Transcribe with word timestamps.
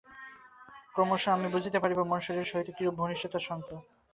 ক্রমশ 0.93 1.23
আমরা 1.27 1.49
বুঝিতে 1.49 1.77
পারিব, 1.79 1.99
মন 2.03 2.19
শরীরের 2.19 2.49
সহিত 2.51 2.69
কিরূপ 2.77 2.95
ঘনিষ্ঠভাবে 2.95 3.45
সম্বন্ধ। 3.47 3.69